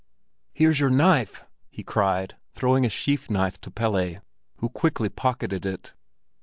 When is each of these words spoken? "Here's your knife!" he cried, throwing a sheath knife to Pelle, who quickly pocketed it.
"Here's 0.51 0.79
your 0.79 0.89
knife!" 0.89 1.45
he 1.69 1.83
cried, 1.83 2.35
throwing 2.53 2.87
a 2.87 2.89
sheath 2.89 3.29
knife 3.29 3.61
to 3.61 3.69
Pelle, 3.69 4.23
who 4.55 4.67
quickly 4.67 5.09
pocketed 5.09 5.63
it. 5.63 5.93